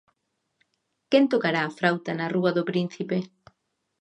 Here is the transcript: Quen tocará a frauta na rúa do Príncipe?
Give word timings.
Quen 1.09 1.25
tocará 1.33 1.61
a 1.65 1.73
frauta 1.79 2.11
na 2.15 2.27
rúa 2.35 2.51
do 2.57 2.67
Príncipe? 2.71 3.17